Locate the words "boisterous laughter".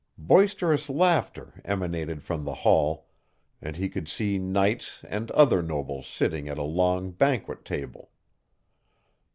0.17-1.61